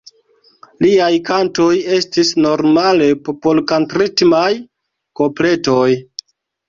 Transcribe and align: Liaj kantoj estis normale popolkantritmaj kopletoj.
Liaj 0.85 1.09
kantoj 1.27 1.67
estis 1.97 2.31
normale 2.45 3.09
popolkantritmaj 3.29 4.49
kopletoj. 5.21 5.89